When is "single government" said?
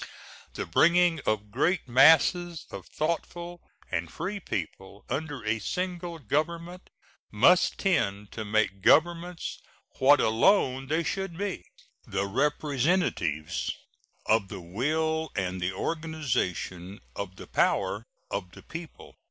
5.59-6.89